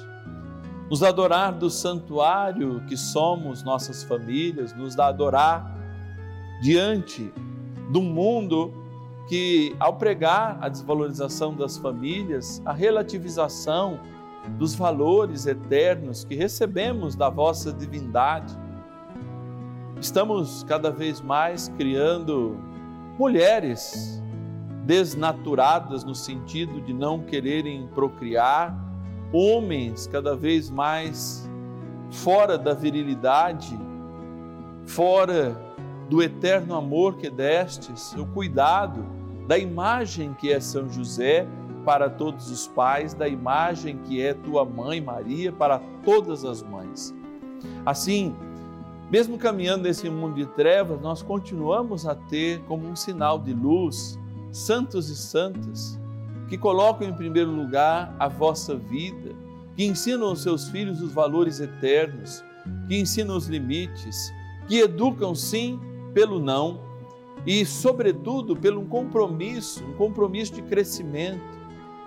Nos 0.89 1.01
adorar 1.01 1.53
do 1.53 1.69
santuário 1.69 2.83
que 2.87 2.95
somos 2.95 3.63
nossas 3.63 4.03
famílias, 4.03 4.75
nos 4.75 4.99
adorar 4.99 5.75
diante 6.61 7.33
um 7.93 8.01
mundo 8.01 8.73
que, 9.27 9.75
ao 9.79 9.95
pregar 9.95 10.57
a 10.61 10.69
desvalorização 10.69 11.55
das 11.55 11.77
famílias, 11.77 12.61
a 12.65 12.73
relativização 12.73 13.99
dos 14.57 14.75
valores 14.75 15.47
eternos 15.47 16.23
que 16.23 16.35
recebemos 16.35 17.15
da 17.15 17.29
vossa 17.29 17.73
divindade, 17.73 18.55
estamos 19.99 20.63
cada 20.63 20.91
vez 20.91 21.21
mais 21.21 21.71
criando 21.77 22.57
mulheres 23.17 24.21
desnaturadas 24.85 26.03
no 26.03 26.13
sentido 26.13 26.79
de 26.81 26.93
não 26.93 27.19
quererem 27.19 27.87
procriar, 27.87 28.77
homens 29.33 30.07
cada 30.07 30.35
vez 30.35 30.69
mais 30.69 31.49
fora 32.11 32.57
da 32.57 32.73
virilidade, 32.73 33.77
fora 34.85 35.59
do 36.09 36.21
eterno 36.21 36.75
amor 36.75 37.17
que 37.17 37.29
destes, 37.29 38.13
o 38.13 38.25
cuidado 38.27 39.03
da 39.47 39.57
imagem 39.57 40.33
que 40.33 40.51
é 40.51 40.59
São 40.59 40.87
José 40.89 41.47
para 41.83 42.09
todos 42.09 42.49
os 42.49 42.67
pais, 42.67 43.13
da 43.13 43.27
imagem 43.27 43.97
que 43.97 44.21
é 44.21 44.33
tua 44.33 44.65
mãe 44.65 45.01
Maria 45.01 45.51
para 45.51 45.79
todas 46.03 46.45
as 46.45 46.61
mães. 46.63 47.13
Assim, 47.85 48.35
mesmo 49.11 49.37
caminhando 49.37 49.83
nesse 49.83 50.09
mundo 50.09 50.35
de 50.35 50.45
trevas, 50.47 50.99
nós 51.01 51.21
continuamos 51.21 52.07
a 52.07 52.15
ter 52.15 52.59
como 52.61 52.87
um 52.87 52.95
sinal 52.95 53.39
de 53.39 53.53
luz 53.53 54.19
santos 54.51 55.09
e 55.09 55.15
santas 55.15 55.99
que 56.47 56.57
colocam 56.57 57.07
em 57.07 57.13
primeiro 57.13 57.51
lugar 57.51 58.15
a 58.17 58.27
vossa 58.27 58.75
vida, 58.75 59.35
que 59.75 59.85
ensinam 59.85 60.27
aos 60.27 60.43
seus 60.43 60.69
filhos 60.69 61.01
os 61.01 61.11
valores 61.11 61.59
eternos, 61.59 62.43
que 62.87 62.97
ensinam 62.97 63.35
os 63.35 63.47
limites, 63.47 64.31
que 64.67 64.79
educam 64.79 65.35
sim 65.35 65.79
pelo 66.13 66.39
não 66.39 66.79
e, 67.45 67.65
sobretudo, 67.65 68.55
pelo 68.55 68.81
um 68.81 68.87
compromisso, 68.87 69.83
um 69.83 69.93
compromisso 69.93 70.53
de 70.53 70.61
crescimento, 70.61 71.41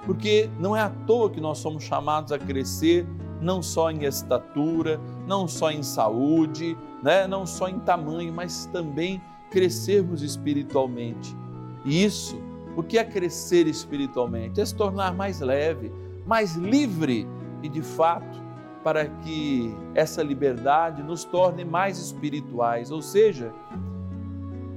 porque 0.06 0.48
não 0.58 0.74
é 0.74 0.80
à 0.80 0.88
toa 0.88 1.30
que 1.30 1.40
nós 1.40 1.58
somos 1.58 1.84
chamados 1.84 2.32
a 2.32 2.38
crescer 2.38 3.06
não 3.40 3.62
só 3.62 3.90
em 3.90 4.04
estatura, 4.04 5.00
não 5.28 5.46
só 5.46 5.70
em 5.70 5.82
saúde, 5.82 6.76
né? 7.02 7.26
não 7.26 7.46
só 7.46 7.68
em 7.68 7.78
tamanho, 7.78 8.32
mas 8.32 8.66
também 8.72 9.20
crescermos 9.50 10.22
espiritualmente. 10.22 11.36
E 11.84 12.02
isso, 12.02 12.40
o 12.74 12.82
que 12.82 12.98
é 12.98 13.04
crescer 13.04 13.66
espiritualmente? 13.66 14.60
É 14.60 14.64
se 14.64 14.74
tornar 14.74 15.14
mais 15.14 15.40
leve, 15.40 15.92
mais 16.26 16.56
livre 16.56 17.28
e, 17.62 17.68
de 17.68 17.82
fato, 17.82 18.42
para 18.82 19.06
que 19.06 19.76
essa 19.94 20.22
liberdade 20.22 21.02
nos 21.02 21.24
torne 21.24 21.64
mais 21.64 21.98
espirituais, 21.98 22.90
ou 22.90 23.02
seja, 23.02 23.52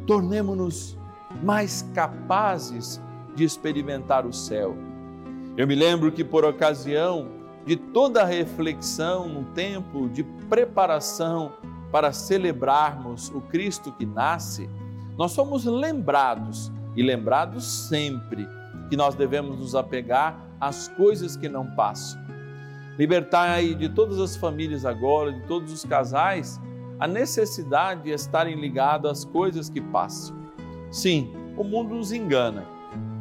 tornemos-nos 0.05 0.97
mais 1.41 1.89
capazes 1.93 3.01
de 3.35 3.45
experimentar 3.45 4.25
o 4.25 4.33
céu. 4.33 4.75
Eu 5.55 5.65
me 5.65 5.75
lembro 5.75 6.11
que, 6.11 6.23
por 6.23 6.43
ocasião 6.43 7.40
de 7.65 7.76
toda 7.76 8.21
a 8.21 8.26
reflexão, 8.26 9.28
no 9.28 9.43
tempo 9.54 10.10
de 10.10 10.24
preparação 10.50 11.54
para 11.91 12.12
celebrarmos 12.12 13.30
o 13.30 13.41
Cristo 13.41 13.91
que 13.91 14.06
nasce, 14.06 14.69
nós 15.17 15.32
somos 15.32 15.65
lembrados 15.65 16.71
e 16.95 17.04
lembrados 17.04 17.65
sempre 17.88 18.47
que 18.89 18.97
nós 18.97 19.15
devemos 19.15 19.60
nos 19.60 19.76
apegar 19.76 20.39
às 20.60 20.88
coisas 20.88 21.36
que 21.36 21.47
não 21.47 21.65
passam. 21.76 22.19
Libertai 22.97 23.74
de 23.74 23.89
todas 23.89 24.19
as 24.19 24.36
famílias 24.36 24.86
agora, 24.86 25.32
de 25.32 25.41
todos 25.47 25.71
os 25.71 25.86
casais, 25.86 26.60
a 27.00 27.08
necessidade 27.08 28.04
de 28.04 28.10
estarem 28.12 28.60
ligados 28.60 29.10
às 29.10 29.26
coisas 29.26 29.69
que 29.69 29.82
passam. 29.82 30.36
Sim, 30.91 31.34
o 31.58 31.63
mundo 31.63 31.95
nos 31.95 32.12
engana. 32.12 32.65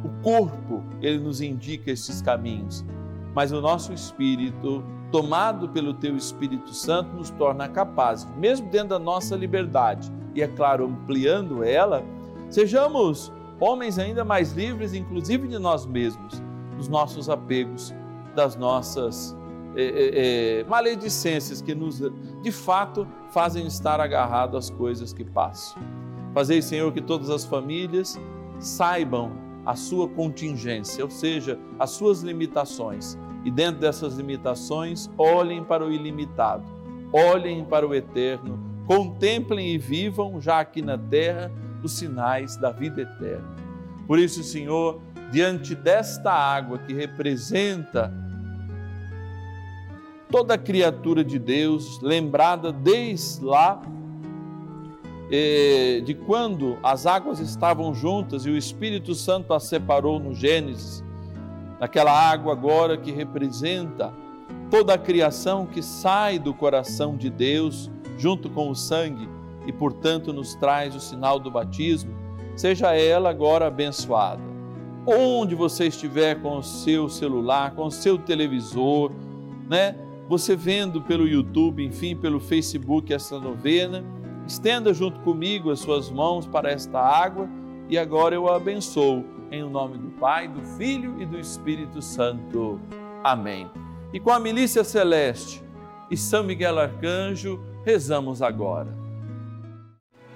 O 0.03 0.09
corpo, 0.21 0.83
ele 1.01 1.19
nos 1.19 1.41
indica 1.41 1.89
estes 1.89 2.21
caminhos, 2.21 2.85
mas 3.33 3.51
o 3.51 3.61
nosso 3.61 3.93
espírito, 3.93 4.83
tomado 5.11 5.69
pelo 5.69 5.93
teu 5.93 6.15
Espírito 6.15 6.73
Santo, 6.73 7.15
nos 7.15 7.29
torna 7.31 7.67
capazes, 7.67 8.27
mesmo 8.37 8.69
dentro 8.69 8.89
da 8.89 8.99
nossa 8.99 9.35
liberdade, 9.35 10.11
e 10.33 10.41
é 10.41 10.47
claro, 10.47 10.85
ampliando 10.85 11.63
ela, 11.63 12.03
sejamos 12.49 13.31
homens 13.59 13.99
ainda 13.99 14.23
mais 14.23 14.53
livres, 14.53 14.93
inclusive 14.93 15.47
de 15.47 15.59
nós 15.59 15.85
mesmos, 15.85 16.41
dos 16.77 16.87
nossos 16.87 17.29
apegos, 17.29 17.93
das 18.35 18.55
nossas 18.55 19.35
é, 19.75 20.59
é, 20.59 20.63
maledicências 20.65 21.61
que 21.61 21.75
nos, 21.75 22.01
de 22.41 22.51
fato, 22.51 23.07
fazem 23.31 23.65
estar 23.67 23.99
agarrados 23.99 24.57
às 24.57 24.69
coisas 24.69 25.13
que 25.13 25.23
passam. 25.23 25.81
Fazei, 26.33 26.61
Senhor, 26.61 26.91
que 26.91 27.01
todas 27.01 27.29
as 27.29 27.45
famílias 27.45 28.19
saibam 28.59 29.31
a 29.65 29.75
sua 29.75 30.07
contingência, 30.07 31.03
ou 31.03 31.09
seja, 31.11 31.57
as 31.79 31.91
suas 31.91 32.21
limitações, 32.21 33.17
e 33.43 33.51
dentro 33.51 33.81
dessas 33.81 34.15
limitações, 34.15 35.09
olhem 35.17 35.63
para 35.63 35.85
o 35.85 35.91
ilimitado, 35.91 36.63
olhem 37.11 37.63
para 37.65 37.87
o 37.87 37.93
eterno, 37.93 38.59
contemplem 38.85 39.69
e 39.69 39.77
vivam 39.77 40.39
já 40.41 40.59
aqui 40.59 40.81
na 40.81 40.97
terra 40.97 41.51
os 41.83 41.93
sinais 41.93 42.55
da 42.57 42.71
vida 42.71 43.01
eterna. 43.01 43.55
Por 44.07 44.19
isso, 44.19 44.43
Senhor, 44.43 45.01
diante 45.31 45.73
desta 45.73 46.31
água 46.31 46.77
que 46.77 46.93
representa 46.93 48.13
toda 50.29 50.57
criatura 50.57 51.23
de 51.23 51.37
Deus, 51.37 51.99
lembrada 52.01 52.71
desde 52.71 53.43
lá 53.43 53.81
de 56.03 56.13
quando 56.13 56.77
as 56.83 57.05
águas 57.05 57.39
estavam 57.39 57.93
juntas 57.95 58.45
e 58.45 58.49
o 58.49 58.57
Espírito 58.57 59.15
Santo 59.15 59.53
as 59.53 59.63
separou 59.63 60.19
no 60.19 60.35
Gênesis, 60.35 61.03
naquela 61.79 62.11
água 62.11 62.51
agora 62.51 62.97
que 62.97 63.11
representa 63.11 64.13
toda 64.69 64.93
a 64.93 64.97
criação 64.97 65.65
que 65.65 65.81
sai 65.81 66.37
do 66.37 66.53
coração 66.53 67.15
de 67.15 67.29
Deus 67.29 67.89
junto 68.17 68.49
com 68.49 68.69
o 68.69 68.75
sangue 68.75 69.27
e, 69.65 69.71
portanto, 69.71 70.33
nos 70.33 70.53
traz 70.55 70.95
o 70.95 70.99
sinal 70.99 71.39
do 71.39 71.49
batismo, 71.49 72.13
seja 72.55 72.93
ela 72.93 73.29
agora 73.29 73.67
abençoada. 73.67 74.41
Onde 75.05 75.55
você 75.55 75.87
estiver 75.87 76.41
com 76.41 76.57
o 76.57 76.63
seu 76.63 77.09
celular, 77.09 77.71
com 77.71 77.85
o 77.85 77.91
seu 77.91 78.17
televisor, 78.17 79.11
né? 79.69 79.95
Você 80.29 80.55
vendo 80.55 81.01
pelo 81.01 81.27
YouTube, 81.27 81.83
enfim, 81.83 82.15
pelo 82.15 82.39
Facebook 82.39 83.11
essa 83.13 83.39
novena, 83.39 84.03
estenda 84.47 84.93
junto 84.93 85.19
comigo 85.21 85.71
as 85.71 85.79
suas 85.79 86.09
mãos 86.09 86.47
para 86.47 86.71
esta 86.71 86.99
água 86.99 87.47
e 87.89 87.97
agora 87.97 88.35
eu 88.35 88.47
a 88.47 88.55
abençoo 88.55 89.25
em 89.51 89.63
nome 89.69 89.97
do 89.97 90.09
Pai, 90.11 90.47
do 90.47 90.61
Filho 90.77 91.21
e 91.21 91.25
do 91.25 91.37
Espírito 91.37 92.01
Santo. 92.01 92.79
Amém. 93.21 93.69
E 94.13 94.19
com 94.19 94.31
a 94.31 94.39
milícia 94.39 94.83
celeste 94.83 95.61
e 96.09 96.15
São 96.15 96.43
Miguel 96.43 96.79
Arcanjo, 96.79 97.61
rezamos 97.85 98.41
agora. 98.41 98.95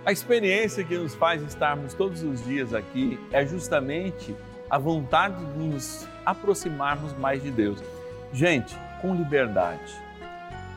A 0.06 0.12
experiência 0.12 0.84
que 0.84 0.98
nos 0.98 1.15
faz 1.15 1.41
estarmos 1.41 1.94
todos 1.94 2.22
os 2.22 2.44
dias 2.46 2.74
aqui 2.74 3.20
é 3.32 3.46
justamente 3.46 4.36
a 4.70 4.78
vontade 4.78 5.44
de 5.46 5.60
nos 5.60 6.08
aproximarmos 6.26 7.13
mais 7.18 7.41
de 7.41 7.50
Deus. 7.50 7.82
Gente, 8.34 8.76
com 9.02 9.15
liberdade. 9.15 10.05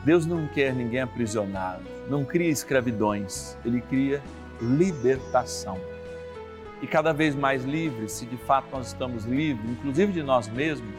Deus 0.03 0.25
não 0.25 0.47
quer 0.47 0.73
ninguém 0.73 1.01
aprisionado, 1.01 1.83
não 2.09 2.23
cria 2.23 2.49
escravidões, 2.49 3.57
ele 3.65 3.81
cria 3.81 4.21
libertação. 4.61 5.77
E 6.81 6.87
cada 6.87 7.11
vez 7.11 7.35
mais 7.35 7.65
livres, 7.65 8.13
se 8.13 8.25
de 8.25 8.37
fato 8.37 8.67
nós 8.71 8.87
estamos 8.87 9.25
livres, 9.25 9.69
inclusive 9.69 10.13
de 10.13 10.23
nós 10.23 10.47
mesmos, 10.47 10.95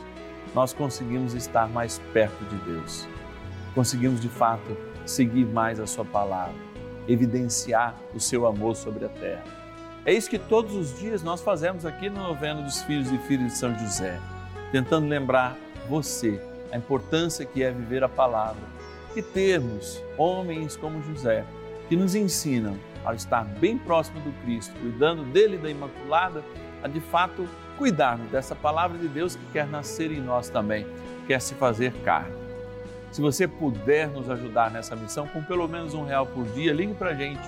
nós 0.55 0.75
conseguimos 0.75 1.33
estar 1.33 1.67
mais 1.69 1.99
perto 2.13 2.45
de 2.45 2.57
Deus. 2.57 3.09
Conseguimos 3.75 4.21
de 4.21 4.29
fato 4.29 4.77
seguir 5.07 5.47
mais 5.47 5.81
a 5.81 5.87
Sua 5.87 6.05
palavra, 6.05 6.55
evidenciar 7.09 7.95
o 8.15 8.21
Seu 8.21 8.47
amor 8.47 8.77
sobre 8.77 9.07
a 9.07 9.09
terra. 9.09 9.45
É 10.05 10.13
isso 10.13 10.29
que 10.29 10.39
todos 10.39 10.75
os 10.75 10.99
dias 10.99 11.23
nós 11.23 11.41
fazemos 11.41 11.87
aqui 11.87 12.11
no 12.11 12.23
Noveno 12.23 12.63
dos 12.63 12.83
Filhos 12.83 13.11
e 13.11 13.19
Filhas 13.19 13.53
de 13.53 13.59
São 13.59 13.79
José, 13.79 14.21
tentando 14.71 15.09
lembrar 15.09 15.57
você 15.89 16.39
a 16.71 16.77
importância 16.77 17.47
que 17.47 17.63
é 17.63 17.71
viver 17.71 18.05
a 18.05 18.09
palavra 18.09 18.80
e 19.15 19.23
termos 19.23 20.03
homens 20.17 20.77
como 20.77 21.03
José, 21.03 21.45
que 21.89 21.97
nos 21.97 22.15
ensinam 22.15 22.77
a 23.05 23.15
estar 23.15 23.45
bem 23.45 23.77
próximo 23.77 24.21
do 24.21 24.33
Cristo, 24.45 24.75
cuidando 24.81 25.25
dele 25.25 25.59
da 25.59 25.71
Imaculada, 25.71 26.45
a 26.83 26.89
de 26.89 27.01
fato 27.01 27.49
cuidarmos 27.77 28.31
dessa 28.31 28.55
palavra 28.55 28.99
de 28.99 29.09
Deus 29.09 29.35
que 29.35 29.45
quer 29.53 29.67
nascer 29.67 30.13
em 30.13 30.21
nós 30.21 30.49
também, 30.49 30.87
quer 31.27 31.41
se 31.41 31.55
fazer 31.55 31.93
carne. 32.05 32.41
Se 33.11 33.21
você 33.21 33.49
puder 33.49 34.09
nos 34.09 34.31
ajudar 34.31 34.71
nessa 34.71 34.95
missão 34.95 35.27
com 35.27 35.43
pelo 35.43 35.67
menos 35.67 35.95
um 35.95 36.05
real 36.05 36.27
por 36.27 36.45
dia, 36.47 36.73
ligue 36.73 36.95
para 36.95 37.11
a 37.11 37.15
gente. 37.15 37.41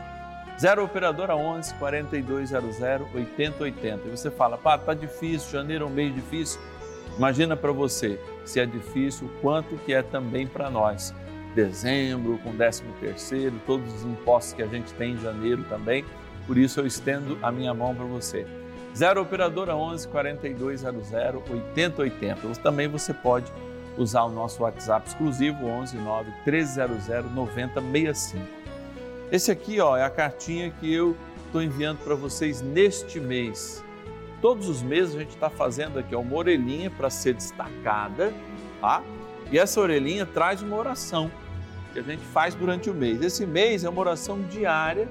0 0.59 0.85
Operadora 0.85 1.37
11 1.37 1.75
4200 1.75 2.81
8080. 3.14 4.09
E 4.09 4.11
você 4.11 4.31
fala, 4.31 4.59
pá, 4.59 4.77
tá 4.77 4.92
difícil, 4.92 5.51
janeiro 5.51 5.85
é 5.85 5.88
um 5.88 5.90
mês 5.90 6.14
difícil. 6.14 6.61
Imagina 7.16 7.57
para 7.57 7.72
você, 7.72 8.18
se 8.44 8.59
é 8.59 8.66
difícil, 8.66 9.31
quanto 9.40 9.77
que 9.77 9.92
é 9.92 10.03
também 10.03 10.46
para 10.46 10.70
nós. 10.70 11.14
Dezembro, 11.54 12.38
com 12.38 12.56
13 12.56 12.82
terceiro, 13.00 13.60
todos 13.66 13.92
os 13.94 14.04
impostos 14.04 14.54
que 14.54 14.62
a 14.62 14.66
gente 14.66 14.92
tem 14.94 15.12
em 15.12 15.18
janeiro 15.18 15.64
também. 15.64 16.04
Por 16.46 16.56
isso 16.56 16.80
eu 16.80 16.86
estendo 16.86 17.38
a 17.42 17.52
minha 17.52 17.72
mão 17.74 17.94
para 17.94 18.04
você. 18.04 18.46
0 18.96 19.22
Operadora 19.22 19.74
11 19.74 20.08
4200 20.08 21.12
8080. 21.12 22.48
Também 22.62 22.88
você 22.88 23.14
pode 23.14 23.52
usar 23.96 24.24
o 24.24 24.30
nosso 24.30 24.62
WhatsApp 24.62 25.08
exclusivo 25.08 25.66
11 25.66 25.96
9 25.96 26.30
1300 26.44 27.32
9065. 27.32 28.44
Esse 29.30 29.50
aqui 29.50 29.80
ó, 29.80 29.96
é 29.96 30.04
a 30.04 30.10
cartinha 30.10 30.70
que 30.70 30.92
eu 30.92 31.16
estou 31.46 31.62
enviando 31.62 31.98
para 31.98 32.14
vocês 32.14 32.60
neste 32.60 33.18
mês. 33.18 33.82
Todos 34.40 34.68
os 34.68 34.82
meses 34.82 35.14
a 35.14 35.20
gente 35.20 35.34
está 35.34 35.48
fazendo 35.48 35.98
aqui 35.98 36.14
uma 36.14 36.34
orelhinha 36.36 36.90
para 36.90 37.08
ser 37.08 37.34
destacada, 37.34 38.32
tá? 38.80 39.02
E 39.50 39.58
essa 39.58 39.80
orelhinha 39.80 40.26
traz 40.26 40.62
uma 40.62 40.76
oração 40.76 41.30
que 41.92 41.98
a 41.98 42.02
gente 42.02 42.24
faz 42.26 42.55
durante 42.55 42.90
o 42.90 42.94
mês. 42.94 43.20
Esse 43.22 43.46
mês 43.46 43.85
é 43.85 43.88
uma 43.88 44.00
oração 44.00 44.40
diária 44.42 45.09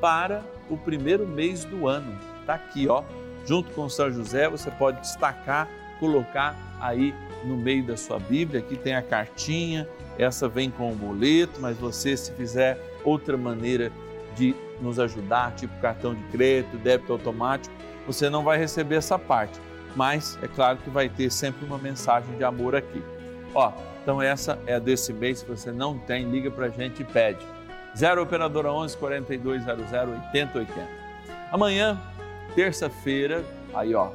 para 0.00 0.42
o 0.68 0.76
primeiro 0.76 1.26
mês 1.26 1.64
do 1.64 1.86
ano. 1.86 2.16
Está 2.40 2.54
aqui, 2.54 2.88
ó, 2.88 3.02
junto 3.46 3.72
com 3.72 3.88
São 3.88 4.10
José, 4.10 4.48
você 4.48 4.70
pode 4.70 5.00
destacar, 5.00 5.68
colocar 5.98 6.56
aí 6.80 7.14
no 7.44 7.56
meio 7.56 7.84
da 7.84 7.96
sua 7.96 8.18
Bíblia. 8.18 8.60
Aqui 8.60 8.76
tem 8.76 8.94
a 8.94 9.02
cartinha, 9.02 9.88
essa 10.18 10.48
vem 10.48 10.70
com 10.70 10.92
o 10.92 10.94
boleto, 10.94 11.60
mas 11.60 11.76
você, 11.76 12.16
se 12.16 12.32
fizer 12.32 12.78
outra 13.04 13.36
maneira 13.36 13.92
de 14.34 14.54
nos 14.80 14.98
ajudar, 14.98 15.54
tipo 15.54 15.74
cartão 15.80 16.14
de 16.14 16.22
crédito, 16.24 16.76
débito 16.76 17.12
automático, 17.12 17.74
você 18.06 18.28
não 18.28 18.42
vai 18.42 18.58
receber 18.58 18.96
essa 18.96 19.18
parte. 19.18 19.58
Mas 19.94 20.38
é 20.42 20.48
claro 20.48 20.78
que 20.78 20.90
vai 20.90 21.08
ter 21.08 21.30
sempre 21.30 21.64
uma 21.64 21.78
mensagem 21.78 22.36
de 22.36 22.44
amor 22.44 22.76
aqui. 22.76 23.02
Ó, 23.56 23.72
então 24.02 24.20
essa 24.20 24.58
é 24.66 24.74
a 24.74 24.78
desse 24.78 25.14
mês. 25.14 25.38
Se 25.38 25.46
você 25.46 25.72
não 25.72 25.98
tem, 25.98 26.30
liga 26.30 26.50
para 26.50 26.66
a 26.66 26.68
gente 26.68 27.00
e 27.00 27.04
pede. 27.06 27.40
0 27.96 28.22
Operadora 28.22 28.70
11 28.70 28.98
4200 28.98 29.92
8080. 29.92 30.86
Amanhã, 31.50 31.98
terça-feira, 32.54 33.42
aí 33.72 33.94
ó, 33.94 34.10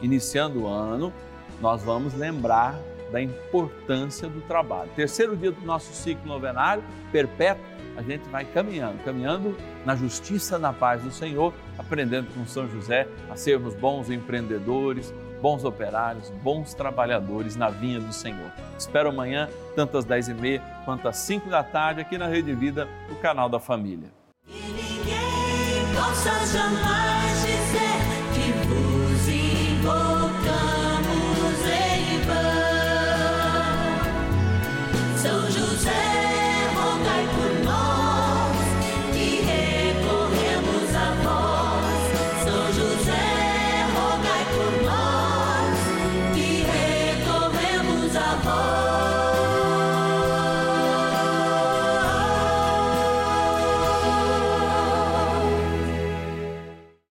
iniciando 0.00 0.62
o 0.62 0.66
ano, 0.66 1.12
nós 1.60 1.82
vamos 1.82 2.14
lembrar 2.14 2.80
da 3.12 3.20
importância 3.20 4.28
do 4.28 4.40
trabalho. 4.40 4.90
Terceiro 4.96 5.36
dia 5.36 5.52
do 5.52 5.60
nosso 5.60 5.92
ciclo 5.92 6.26
novenário, 6.26 6.82
perpétuo, 7.12 7.62
a 7.98 8.02
gente 8.02 8.26
vai 8.30 8.46
caminhando, 8.46 9.04
caminhando 9.04 9.54
na 9.84 9.94
justiça, 9.94 10.58
na 10.58 10.72
paz 10.72 11.02
do 11.02 11.10
Senhor, 11.10 11.52
aprendendo 11.78 12.32
com 12.32 12.46
São 12.46 12.66
José 12.66 13.06
a 13.28 13.36
sermos 13.36 13.74
bons 13.74 14.08
empreendedores, 14.08 15.12
bons 15.46 15.62
operários, 15.62 16.28
bons 16.42 16.74
trabalhadores 16.74 17.54
na 17.54 17.70
vinha 17.70 18.00
do 18.00 18.12
Senhor. 18.12 18.50
Espero 18.76 19.10
amanhã, 19.10 19.48
tanto 19.76 19.96
às 19.96 20.04
10h30 20.04 20.60
quanto 20.84 21.06
às 21.06 21.18
5 21.18 21.48
da 21.48 21.62
tarde, 21.62 22.00
aqui 22.00 22.18
na 22.18 22.26
Rede 22.26 22.52
Vida, 22.52 22.88
o 23.12 23.14
canal 23.14 23.48
da 23.48 23.60
Família. 23.60 24.10